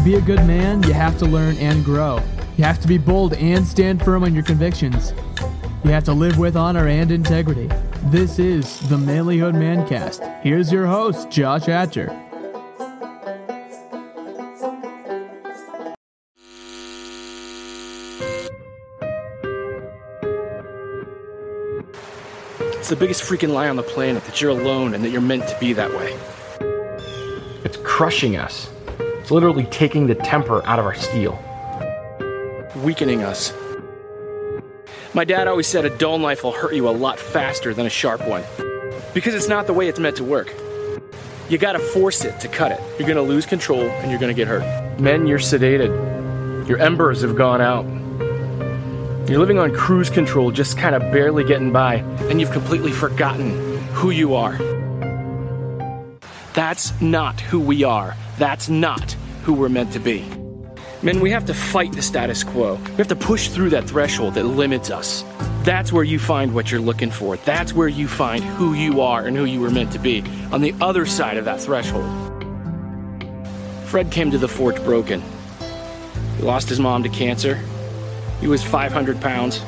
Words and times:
To 0.00 0.06
be 0.06 0.14
a 0.14 0.20
good 0.22 0.46
man, 0.46 0.82
you 0.84 0.94
have 0.94 1.18
to 1.18 1.26
learn 1.26 1.58
and 1.58 1.84
grow. 1.84 2.22
You 2.56 2.64
have 2.64 2.80
to 2.80 2.88
be 2.88 2.96
bold 2.96 3.34
and 3.34 3.66
stand 3.66 4.02
firm 4.02 4.24
on 4.24 4.32
your 4.34 4.42
convictions. 4.42 5.12
You 5.84 5.90
have 5.90 6.04
to 6.04 6.14
live 6.14 6.38
with 6.38 6.56
honor 6.56 6.88
and 6.88 7.12
integrity. 7.12 7.68
This 8.04 8.38
is 8.38 8.80
the 8.88 8.96
Manlyhood 8.96 9.52
Mancast. 9.52 10.40
Here's 10.40 10.72
your 10.72 10.86
host, 10.86 11.28
Josh 11.28 11.66
Hatcher. 11.66 12.08
It's 22.78 22.88
the 22.88 22.96
biggest 22.98 23.22
freaking 23.22 23.52
lie 23.52 23.68
on 23.68 23.76
the 23.76 23.82
planet 23.82 24.24
that 24.24 24.40
you're 24.40 24.50
alone 24.52 24.94
and 24.94 25.04
that 25.04 25.10
you're 25.10 25.20
meant 25.20 25.46
to 25.48 25.58
be 25.60 25.74
that 25.74 25.90
way. 25.90 26.18
It's 27.64 27.76
crushing 27.76 28.36
us. 28.36 28.70
It's 29.30 29.34
literally 29.36 29.66
taking 29.66 30.08
the 30.08 30.16
temper 30.16 30.60
out 30.66 30.80
of 30.80 30.84
our 30.84 30.96
steel. 30.96 31.38
Weakening 32.82 33.22
us. 33.22 33.54
My 35.14 35.22
dad 35.22 35.46
always 35.46 35.68
said 35.68 35.84
a 35.84 35.96
dull 35.98 36.18
knife 36.18 36.42
will 36.42 36.50
hurt 36.50 36.74
you 36.74 36.88
a 36.88 36.90
lot 36.90 37.20
faster 37.20 37.72
than 37.72 37.86
a 37.86 37.90
sharp 37.90 38.26
one. 38.26 38.42
Because 39.14 39.36
it's 39.36 39.46
not 39.46 39.68
the 39.68 39.72
way 39.72 39.86
it's 39.86 40.00
meant 40.00 40.16
to 40.16 40.24
work. 40.24 40.52
You 41.48 41.58
gotta 41.58 41.78
force 41.78 42.24
it 42.24 42.40
to 42.40 42.48
cut 42.48 42.72
it. 42.72 42.80
You're 42.98 43.06
gonna 43.06 43.22
lose 43.22 43.46
control 43.46 43.82
and 43.82 44.10
you're 44.10 44.18
gonna 44.18 44.34
get 44.34 44.48
hurt. 44.48 44.98
Men, 44.98 45.28
you're 45.28 45.38
sedated. 45.38 46.66
Your 46.66 46.78
embers 46.78 47.22
have 47.22 47.36
gone 47.36 47.60
out. 47.60 47.84
You're 49.30 49.38
living 49.38 49.60
on 49.60 49.72
cruise 49.72 50.10
control, 50.10 50.50
just 50.50 50.76
kind 50.76 50.96
of 50.96 51.02
barely 51.12 51.44
getting 51.44 51.70
by, 51.70 51.98
and 52.28 52.40
you've 52.40 52.50
completely 52.50 52.90
forgotten 52.90 53.78
who 53.92 54.10
you 54.10 54.34
are. 54.34 54.58
That's 56.52 57.00
not 57.00 57.40
who 57.40 57.60
we 57.60 57.84
are. 57.84 58.16
That's 58.38 58.68
not 58.68 59.14
who 59.42 59.52
we're 59.52 59.68
meant 59.68 59.92
to 59.92 59.98
be. 59.98 60.24
Men, 61.02 61.20
we 61.20 61.30
have 61.30 61.46
to 61.46 61.54
fight 61.54 61.92
the 61.92 62.02
status 62.02 62.44
quo. 62.44 62.74
We 62.74 62.96
have 62.96 63.08
to 63.08 63.16
push 63.16 63.48
through 63.48 63.70
that 63.70 63.88
threshold 63.88 64.34
that 64.34 64.44
limits 64.44 64.90
us. 64.90 65.24
That's 65.62 65.92
where 65.92 66.04
you 66.04 66.18
find 66.18 66.54
what 66.54 66.70
you're 66.70 66.80
looking 66.80 67.10
for. 67.10 67.36
That's 67.38 67.72
where 67.72 67.88
you 67.88 68.06
find 68.06 68.44
who 68.44 68.74
you 68.74 69.00
are 69.00 69.26
and 69.26 69.36
who 69.36 69.44
you 69.44 69.60
were 69.60 69.70
meant 69.70 69.92
to 69.92 69.98
be 69.98 70.22
on 70.52 70.60
the 70.60 70.74
other 70.80 71.06
side 71.06 71.38
of 71.38 71.46
that 71.46 71.60
threshold. 71.60 72.04
Fred 73.86 74.10
came 74.10 74.30
to 74.30 74.38
the 74.38 74.48
forge 74.48 74.76
broken. 74.84 75.22
He 76.36 76.42
lost 76.42 76.68
his 76.68 76.78
mom 76.78 77.02
to 77.02 77.08
cancer. 77.08 77.58
He 78.40 78.46
was 78.46 78.62
500 78.62 79.20
pounds. 79.20 79.60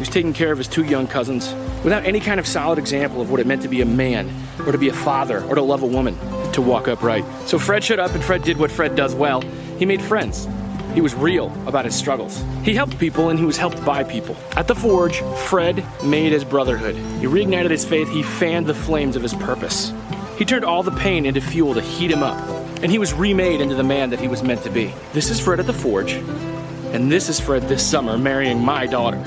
Was 0.00 0.08
taking 0.08 0.32
care 0.32 0.50
of 0.50 0.56
his 0.56 0.66
two 0.66 0.84
young 0.84 1.06
cousins 1.06 1.52
without 1.84 2.06
any 2.06 2.20
kind 2.20 2.40
of 2.40 2.46
solid 2.46 2.78
example 2.78 3.20
of 3.20 3.30
what 3.30 3.38
it 3.38 3.46
meant 3.46 3.60
to 3.62 3.68
be 3.68 3.82
a 3.82 3.84
man, 3.84 4.34
or 4.60 4.72
to 4.72 4.78
be 4.78 4.88
a 4.88 4.94
father, 4.94 5.44
or 5.44 5.54
to 5.54 5.60
love 5.60 5.82
a 5.82 5.86
woman, 5.86 6.16
to 6.52 6.62
walk 6.62 6.88
upright. 6.88 7.22
So 7.46 7.58
Fred 7.58 7.84
showed 7.84 7.98
up 7.98 8.14
and 8.14 8.24
Fred 8.24 8.42
did 8.42 8.56
what 8.56 8.70
Fred 8.70 8.96
does 8.96 9.14
well. 9.14 9.42
He 9.78 9.84
made 9.84 10.00
friends. 10.00 10.48
He 10.94 11.02
was 11.02 11.14
real 11.14 11.52
about 11.66 11.84
his 11.84 11.94
struggles. 11.94 12.42
He 12.64 12.74
helped 12.74 12.98
people 12.98 13.28
and 13.28 13.38
he 13.38 13.44
was 13.44 13.58
helped 13.58 13.84
by 13.84 14.02
people. 14.02 14.38
At 14.56 14.68
the 14.68 14.74
Forge, 14.74 15.20
Fred 15.48 15.84
made 16.02 16.32
his 16.32 16.44
brotherhood. 16.44 16.94
He 17.20 17.26
reignited 17.26 17.70
his 17.70 17.84
faith, 17.84 18.08
he 18.08 18.22
fanned 18.22 18.66
the 18.66 18.74
flames 18.74 19.16
of 19.16 19.22
his 19.22 19.34
purpose. 19.34 19.92
He 20.38 20.46
turned 20.46 20.64
all 20.64 20.82
the 20.82 20.92
pain 20.92 21.26
into 21.26 21.42
fuel 21.42 21.74
to 21.74 21.82
heat 21.82 22.10
him 22.10 22.22
up, 22.22 22.38
and 22.82 22.90
he 22.90 22.98
was 22.98 23.12
remade 23.12 23.60
into 23.60 23.74
the 23.74 23.84
man 23.84 24.08
that 24.10 24.20
he 24.20 24.28
was 24.28 24.42
meant 24.42 24.62
to 24.62 24.70
be. 24.70 24.94
This 25.12 25.28
is 25.28 25.38
Fred 25.38 25.60
at 25.60 25.66
the 25.66 25.74
Forge, 25.74 26.14
and 26.14 27.12
this 27.12 27.28
is 27.28 27.38
Fred 27.38 27.68
this 27.68 27.86
summer 27.86 28.16
marrying 28.16 28.58
my 28.58 28.86
daughter. 28.86 29.22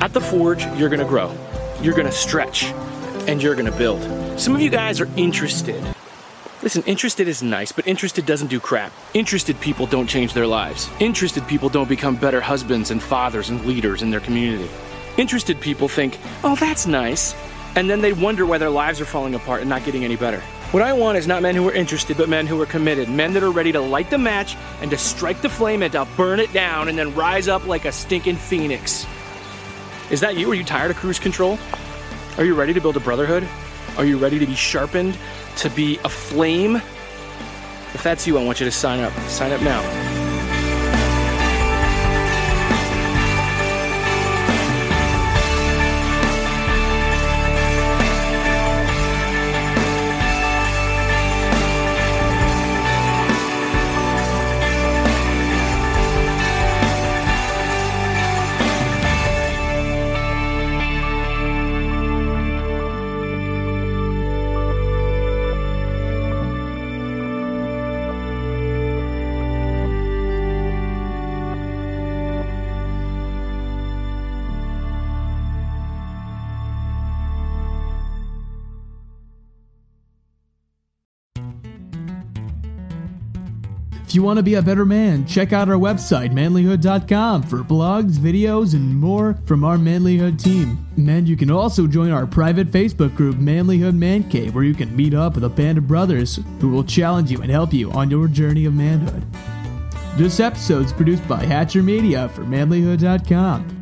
At 0.00 0.12
the 0.12 0.20
Forge, 0.20 0.64
you're 0.78 0.88
gonna 0.88 1.04
grow, 1.04 1.34
you're 1.82 1.94
gonna 1.94 2.12
stretch, 2.12 2.66
and 3.26 3.42
you're 3.42 3.56
gonna 3.56 3.76
build. 3.76 4.00
Some 4.38 4.54
of 4.54 4.60
you 4.60 4.70
guys 4.70 5.00
are 5.00 5.08
interested. 5.16 5.82
Listen, 6.62 6.84
interested 6.84 7.26
is 7.26 7.42
nice, 7.42 7.72
but 7.72 7.84
interested 7.84 8.24
doesn't 8.24 8.46
do 8.46 8.60
crap. 8.60 8.92
Interested 9.12 9.60
people 9.60 9.86
don't 9.86 10.06
change 10.06 10.34
their 10.34 10.46
lives. 10.46 10.88
Interested 11.00 11.44
people 11.48 11.68
don't 11.68 11.88
become 11.88 12.14
better 12.14 12.40
husbands 12.40 12.92
and 12.92 13.02
fathers 13.02 13.50
and 13.50 13.64
leaders 13.64 14.02
in 14.02 14.10
their 14.10 14.20
community. 14.20 14.70
Interested 15.16 15.60
people 15.60 15.88
think, 15.88 16.16
oh, 16.44 16.54
that's 16.54 16.86
nice, 16.86 17.34
and 17.74 17.90
then 17.90 18.00
they 18.00 18.12
wonder 18.12 18.46
why 18.46 18.56
their 18.56 18.70
lives 18.70 19.00
are 19.00 19.04
falling 19.04 19.34
apart 19.34 19.62
and 19.62 19.68
not 19.68 19.84
getting 19.84 20.04
any 20.04 20.16
better. 20.16 20.40
What 20.70 20.84
I 20.84 20.92
want 20.92 21.18
is 21.18 21.26
not 21.26 21.42
men 21.42 21.56
who 21.56 21.68
are 21.68 21.74
interested, 21.74 22.16
but 22.16 22.28
men 22.28 22.46
who 22.46 22.60
are 22.60 22.66
committed. 22.66 23.08
Men 23.08 23.32
that 23.32 23.42
are 23.42 23.50
ready 23.50 23.72
to 23.72 23.80
light 23.80 24.10
the 24.10 24.18
match 24.18 24.56
and 24.80 24.92
to 24.92 24.98
strike 24.98 25.40
the 25.42 25.48
flame 25.48 25.82
and 25.82 25.90
to 25.92 26.06
burn 26.16 26.38
it 26.38 26.52
down 26.52 26.86
and 26.86 26.96
then 26.96 27.16
rise 27.16 27.48
up 27.48 27.66
like 27.66 27.84
a 27.84 27.90
stinking 27.90 28.36
phoenix. 28.36 29.04
Is 30.10 30.20
that 30.20 30.36
you? 30.36 30.50
Are 30.50 30.54
you 30.54 30.64
tired 30.64 30.90
of 30.90 30.96
cruise 30.96 31.18
control? 31.18 31.58
Are 32.38 32.44
you 32.44 32.54
ready 32.54 32.72
to 32.72 32.80
build 32.80 32.96
a 32.96 33.00
brotherhood? 33.00 33.46
Are 33.98 34.06
you 34.06 34.16
ready 34.16 34.38
to 34.38 34.46
be 34.46 34.54
sharpened, 34.54 35.18
to 35.56 35.68
be 35.70 35.98
a 36.04 36.08
flame? 36.08 36.76
If 36.76 38.02
that's 38.02 38.26
you, 38.26 38.38
I 38.38 38.44
want 38.44 38.58
you 38.58 38.66
to 38.66 38.72
sign 38.72 39.00
up. 39.00 39.12
Sign 39.28 39.52
up 39.52 39.60
now. 39.60 40.07
If 84.08 84.14
you 84.14 84.22
want 84.22 84.38
to 84.38 84.42
be 84.42 84.54
a 84.54 84.62
better 84.62 84.86
man, 84.86 85.26
check 85.26 85.52
out 85.52 85.68
our 85.68 85.76
website, 85.76 86.32
manlyhood.com, 86.32 87.42
for 87.42 87.58
blogs, 87.58 88.12
videos, 88.12 88.72
and 88.72 88.98
more 88.98 89.36
from 89.44 89.64
our 89.64 89.76
Manlyhood 89.76 90.42
team. 90.42 90.78
And 90.96 91.28
you 91.28 91.36
can 91.36 91.50
also 91.50 91.86
join 91.86 92.10
our 92.10 92.26
private 92.26 92.68
Facebook 92.70 93.14
group, 93.14 93.36
Manlyhood 93.36 93.94
Man 93.94 94.26
Cave, 94.30 94.54
where 94.54 94.64
you 94.64 94.72
can 94.72 94.96
meet 94.96 95.12
up 95.12 95.34
with 95.34 95.44
a 95.44 95.50
band 95.50 95.76
of 95.76 95.86
brothers 95.86 96.40
who 96.58 96.70
will 96.70 96.84
challenge 96.84 97.30
you 97.30 97.42
and 97.42 97.50
help 97.50 97.74
you 97.74 97.92
on 97.92 98.08
your 98.08 98.28
journey 98.28 98.64
of 98.64 98.72
manhood. 98.72 99.22
This 100.16 100.40
episode 100.40 100.86
is 100.86 100.92
produced 100.94 101.28
by 101.28 101.44
Hatcher 101.44 101.82
Media 101.82 102.30
for 102.30 102.44
manlyhood.com. 102.44 103.77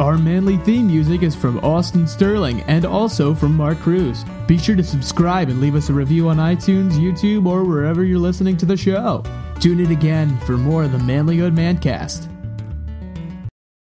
Our 0.00 0.16
manly 0.16 0.58
theme 0.58 0.86
music 0.86 1.24
is 1.24 1.34
from 1.34 1.58
Austin 1.58 2.06
Sterling 2.06 2.62
and 2.68 2.84
also 2.84 3.34
from 3.34 3.56
Mark 3.56 3.80
Cruz. 3.80 4.24
Be 4.46 4.56
sure 4.56 4.76
to 4.76 4.84
subscribe 4.84 5.48
and 5.48 5.60
leave 5.60 5.74
us 5.74 5.88
a 5.88 5.92
review 5.92 6.28
on 6.28 6.36
iTunes, 6.36 6.92
YouTube, 6.92 7.46
or 7.46 7.64
wherever 7.64 8.04
you're 8.04 8.20
listening 8.20 8.56
to 8.58 8.66
the 8.66 8.76
show. 8.76 9.24
Tune 9.58 9.80
in 9.80 9.90
again 9.90 10.38
for 10.46 10.56
more 10.56 10.84
of 10.84 10.92
the 10.92 10.98
Manlyhood 10.98 11.52
Mancast. 11.52 12.37